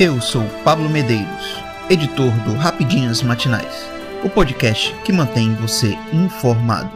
[0.00, 1.56] Eu sou Pablo Medeiros,
[1.90, 3.84] editor do Rapidinhas Matinais,
[4.24, 6.92] o podcast que mantém você informado.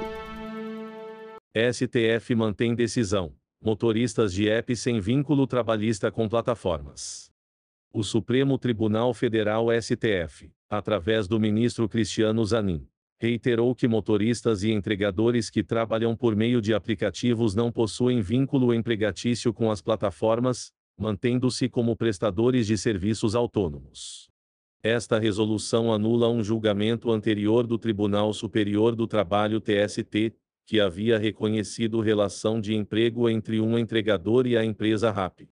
[1.53, 3.33] STF mantém decisão.
[3.61, 7.29] Motoristas de app sem vínculo trabalhista com plataformas.
[7.93, 12.87] O Supremo Tribunal Federal STF, através do ministro Cristiano Zanin,
[13.19, 19.53] reiterou que motoristas e entregadores que trabalham por meio de aplicativos não possuem vínculo empregatício
[19.53, 24.31] com as plataformas, mantendo-se como prestadores de serviços autônomos.
[24.83, 30.35] Esta resolução anula um julgamento anterior do Tribunal Superior do Trabalho TST,
[30.67, 35.49] que havia reconhecido relação de emprego entre um entregador e a empresa RAP.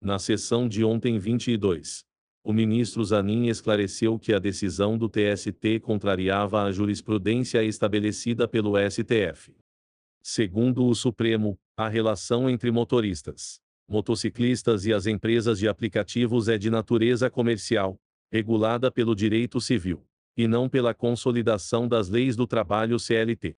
[0.00, 2.04] Na sessão de ontem 22,
[2.44, 9.54] o ministro Zanin esclareceu que a decisão do TST contrariava a jurisprudência estabelecida pelo STF.
[10.22, 13.60] Segundo o Supremo, a relação entre motoristas,
[13.92, 18.00] motociclistas e as empresas de aplicativos é de natureza comercial,
[18.32, 20.02] regulada pelo direito civil,
[20.34, 23.54] e não pela consolidação das leis do trabalho CLT.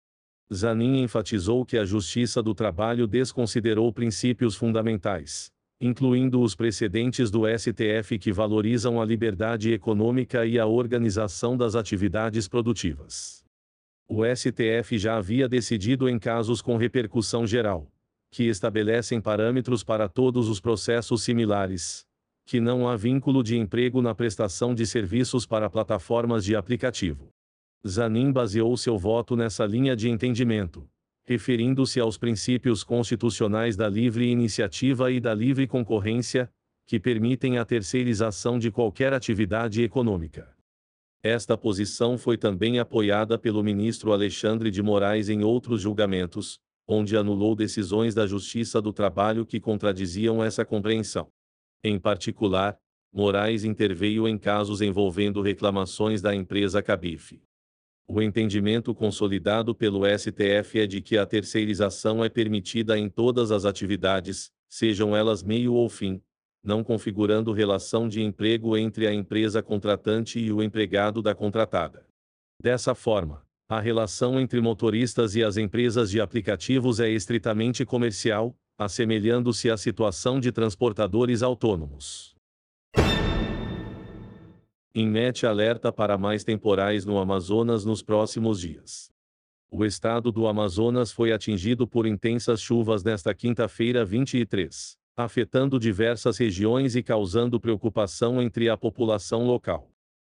[0.53, 8.19] Zanin enfatizou que a Justiça do Trabalho desconsiderou princípios fundamentais, incluindo os precedentes do STF
[8.19, 13.45] que valorizam a liberdade econômica e a organização das atividades produtivas.
[14.09, 17.91] O STF já havia decidido em casos com repercussão geral,
[18.35, 22.05] que estabelecem parâmetros para todos os processos similares,
[22.45, 27.29] que não há vínculo de emprego na prestação de serviços para plataformas de aplicativo.
[27.87, 30.85] Zanin baseou seu voto nessa linha de entendimento,
[31.25, 36.51] referindo-se aos princípios constitucionais da livre iniciativa e da livre concorrência,
[36.89, 40.53] que permitem a terceirização de qualquer atividade econômica.
[41.23, 47.55] Esta posição foi também apoiada pelo ministro Alexandre de Moraes em outros julgamentos, onde anulou
[47.55, 51.29] decisões da Justiça do Trabalho que contradiziam essa compreensão.
[51.83, 52.79] Em particular,
[53.13, 57.41] Moraes interveio em casos envolvendo reclamações da empresa Cabif.
[58.07, 63.65] O entendimento consolidado pelo STF é de que a terceirização é permitida em todas as
[63.65, 66.21] atividades, sejam elas meio ou fim,
[66.63, 72.07] não configurando relação de emprego entre a empresa contratante e o empregado da contratada.
[72.61, 79.71] Dessa forma, a relação entre motoristas e as empresas de aplicativos é estritamente comercial, assemelhando-se
[79.71, 82.35] à situação de transportadores autônomos.
[84.95, 89.11] Inmet alerta para mais temporais no Amazonas nos próximos dias.
[89.71, 96.95] O estado do Amazonas foi atingido por intensas chuvas nesta quinta-feira 23, afetando diversas regiões
[96.95, 99.94] e causando preocupação entre a população local.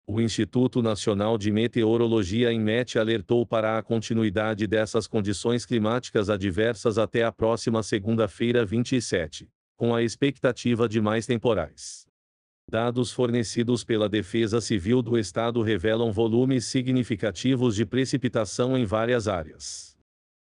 [0.08, 7.24] O Instituto Nacional de Meteorologia INMET alertou para a continuidade dessas condições climáticas adversas até
[7.24, 12.06] a próxima segunda-feira 27, com a expectativa de mais temporais.
[12.70, 19.98] Dados fornecidos pela Defesa Civil do Estado revelam volumes significativos de precipitação em várias áreas.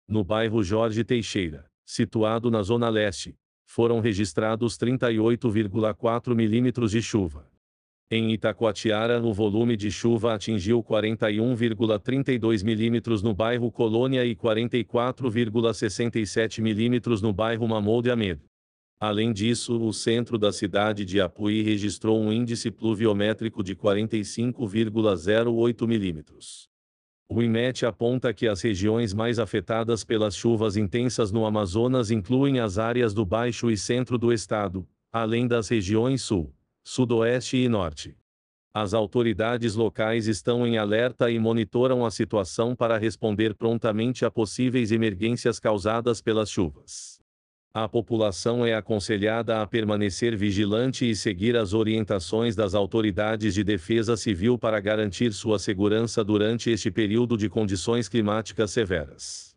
[0.09, 7.47] No bairro Jorge Teixeira, situado na Zona Leste, foram registrados 38,4 milímetros de chuva.
[8.13, 17.23] Em Itacoatiara, o volume de chuva atingiu 41,32 milímetros no bairro Colônia e 44,67 milímetros
[17.23, 18.43] no bairro Mamou de Amedo.
[18.99, 26.69] Além disso, o centro da cidade de Apuí registrou um índice pluviométrico de 45,08 milímetros.
[27.29, 32.77] O IMET aponta que as regiões mais afetadas pelas chuvas intensas no Amazonas incluem as
[32.77, 36.53] áreas do Baixo e Centro do estado, além das regiões Sul,
[36.83, 38.17] Sudoeste e Norte.
[38.73, 44.91] As autoridades locais estão em alerta e monitoram a situação para responder prontamente a possíveis
[44.91, 47.21] emergências causadas pelas chuvas.
[47.73, 54.17] A população é aconselhada a permanecer vigilante e seguir as orientações das autoridades de defesa
[54.17, 59.50] civil para garantir sua segurança durante este período de condições climáticas severas.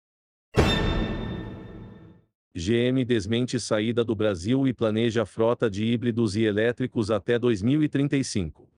[2.55, 8.69] GM desmente saída do Brasil e planeja frota de híbridos e elétricos até 2035.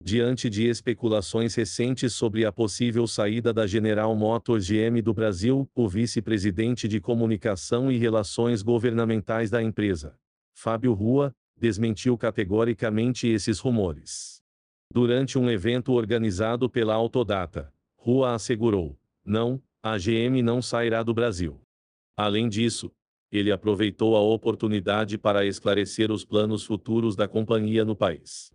[0.00, 5.88] Diante de especulações recentes sobre a possível saída da General Motors GM do Brasil, o
[5.88, 10.16] vice-presidente de Comunicação e Relações Governamentais da empresa,
[10.54, 14.40] Fábio Rua, desmentiu categoricamente esses rumores.
[14.94, 21.60] Durante um evento organizado pela Autodata, Rua assegurou: não, a GM não sairá do Brasil.
[22.16, 22.92] Além disso,
[23.30, 28.50] ele aproveitou a oportunidade para esclarecer os planos futuros da companhia no país.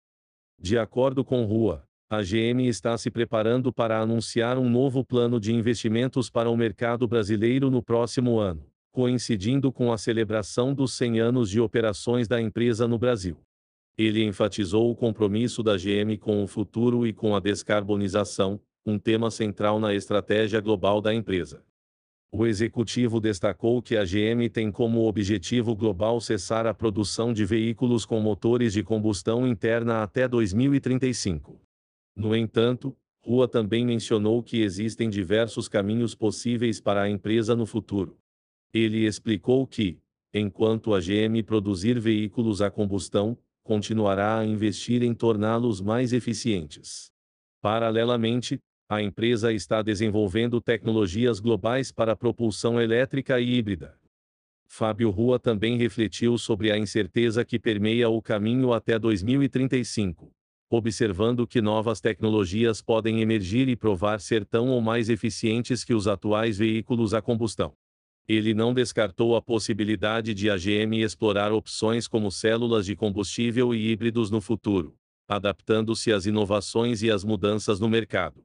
[0.60, 5.54] De acordo com Rua, a GM está se preparando para anunciar um novo plano de
[5.54, 11.50] investimentos para o mercado brasileiro no próximo ano, coincidindo com a celebração dos 100 anos
[11.50, 13.38] de operações da empresa no Brasil.
[13.98, 19.30] Ele enfatizou o compromisso da GM com o futuro e com a descarbonização, um tema
[19.30, 21.64] central na estratégia global da empresa.
[22.36, 28.08] O executivo destacou que a GM tem como objetivo global cessar a produção de veículos
[28.08, 31.62] com motores de combustão interna até 2035.
[32.16, 38.18] No entanto, Rua também mencionou que existem diversos caminhos possíveis para a empresa no futuro.
[38.74, 40.00] Ele explicou que,
[40.34, 47.12] enquanto a GM produzir veículos a combustão, continuará a investir em torná-los mais eficientes.
[47.62, 48.60] Paralelamente,
[48.94, 53.98] a empresa está desenvolvendo tecnologias globais para propulsão elétrica e híbrida.
[54.68, 60.32] Fábio Rua também refletiu sobre a incerteza que permeia o caminho até 2035,
[60.70, 66.08] observando que novas tecnologias podem emergir e provar ser tão ou mais eficientes que os
[66.08, 67.74] atuais veículos a combustão.
[68.28, 73.92] Ele não descartou a possibilidade de a GM explorar opções como células de combustível e
[73.92, 74.96] híbridos no futuro,
[75.28, 78.44] adaptando-se às inovações e às mudanças no mercado.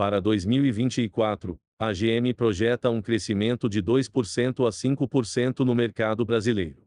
[0.00, 6.86] Para 2024, a GM projeta um crescimento de 2% a 5% no mercado brasileiro.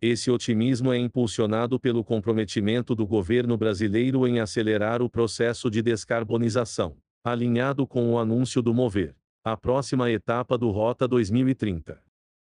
[0.00, 6.96] Esse otimismo é impulsionado pelo comprometimento do governo brasileiro em acelerar o processo de descarbonização,
[7.22, 9.14] alinhado com o anúncio do Mover
[9.44, 12.02] a próxima etapa do Rota 2030.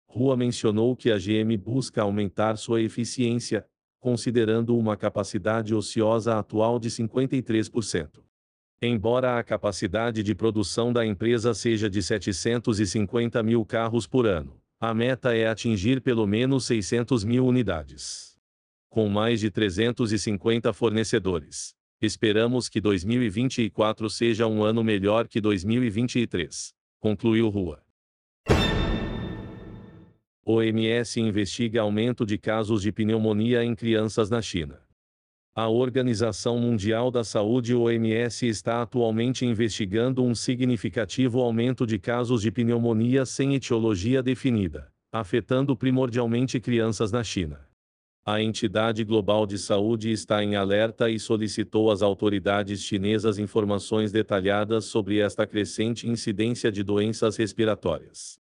[0.10, 3.66] Rua mencionou que a GM busca aumentar sua eficiência,
[4.02, 8.25] considerando uma capacidade ociosa atual de 53%.
[8.88, 14.94] Embora a capacidade de produção da empresa seja de 750 mil carros por ano, a
[14.94, 18.38] meta é atingir pelo menos 600 mil unidades.
[18.88, 27.50] Com mais de 350 fornecedores, esperamos que 2024 seja um ano melhor que 2023 concluiu
[27.50, 27.82] Rua.
[30.46, 34.85] OMS investiga aumento de casos de pneumonia em crianças na China.
[35.58, 42.52] A Organização Mundial da Saúde OMS está atualmente investigando um significativo aumento de casos de
[42.52, 47.66] pneumonia sem etiologia definida, afetando primordialmente crianças na China.
[48.26, 54.84] A entidade global de saúde está em alerta e solicitou às autoridades chinesas informações detalhadas
[54.84, 58.38] sobre esta crescente incidência de doenças respiratórias.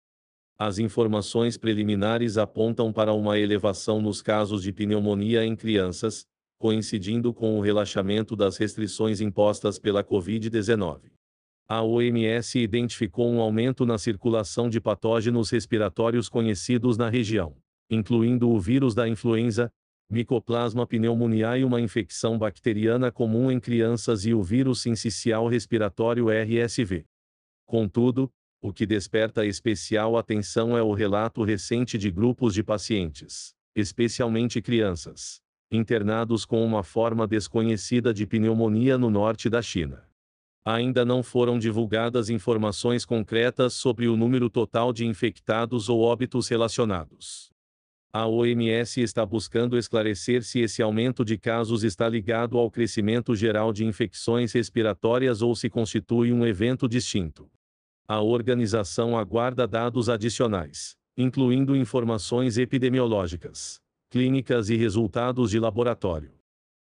[0.59, 6.27] As informações preliminares apontam para uma elevação nos casos de pneumonia em crianças,
[6.57, 11.11] coincidindo com o relaxamento das restrições impostas pela Covid-19.
[11.67, 17.55] A OMS identificou um aumento na circulação de patógenos respiratórios conhecidos na região
[17.89, 19.71] incluindo o vírus da influenza,
[20.09, 27.05] Mycoplasma pneumoniae uma infecção bacteriana comum em crianças e o vírus sincicial respiratório RSV.
[27.65, 28.31] Contudo,
[28.61, 35.41] o que desperta especial atenção é o relato recente de grupos de pacientes, especialmente crianças,
[35.71, 40.03] internados com uma forma desconhecida de pneumonia no norte da China.
[40.63, 47.51] Ainda não foram divulgadas informações concretas sobre o número total de infectados ou óbitos relacionados.
[48.11, 53.73] A OMS está buscando esclarecer se esse aumento de casos está ligado ao crescimento geral
[53.73, 57.51] de infecções respiratórias ou se constitui um evento distinto.
[58.07, 66.31] A organização aguarda dados adicionais, incluindo informações epidemiológicas, clínicas e resultados de laboratório.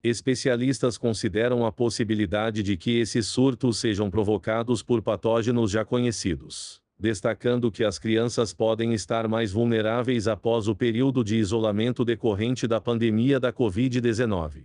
[0.02, 7.70] Especialistas consideram a possibilidade de que esses surtos sejam provocados por patógenos já conhecidos destacando
[7.70, 13.38] que as crianças podem estar mais vulneráveis após o período de isolamento decorrente da pandemia
[13.38, 14.64] da Covid-19.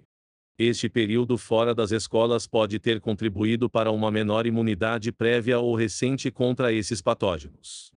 [0.58, 6.32] Este período fora das escolas pode ter contribuído para uma menor imunidade prévia ou recente
[6.32, 7.92] contra esses patógenos.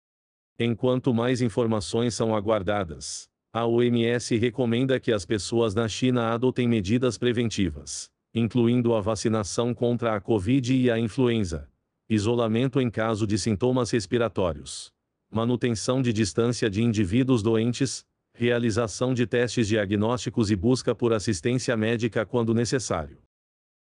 [0.59, 7.19] Enquanto mais informações são aguardadas, a OMS recomenda que as pessoas na China adotem medidas
[7.19, 11.69] preventivas, incluindo a vacinação contra a Covid e a influenza,
[12.09, 14.91] isolamento em caso de sintomas respiratórios,
[15.31, 22.25] manutenção de distância de indivíduos doentes, realização de testes diagnósticos e busca por assistência médica
[22.25, 23.19] quando necessário.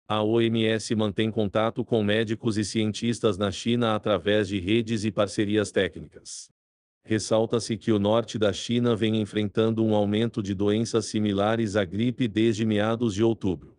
[0.06, 5.72] A OMS mantém contato com médicos e cientistas na China através de redes e parcerias
[5.72, 6.51] técnicas.
[7.04, 12.28] Ressalta-se que o norte da China vem enfrentando um aumento de doenças similares à gripe
[12.28, 13.76] desde meados de outubro.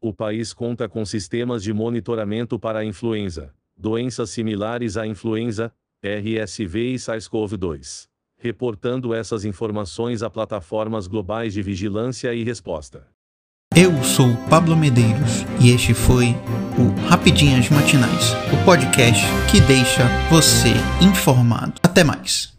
[0.00, 6.94] O país conta com sistemas de monitoramento para a influenza, doenças similares à influenza, RSV
[6.94, 13.06] e SARS-CoV-2, reportando essas informações a plataformas globais de vigilância e resposta.
[13.74, 16.34] Eu sou Pablo Medeiros e este foi
[16.78, 21.74] o Rapidinhas Matinais, o podcast que deixa você informado.
[21.82, 22.52] Até mais.